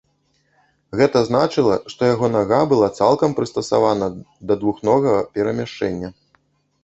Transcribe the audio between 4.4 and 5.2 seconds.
да двухногага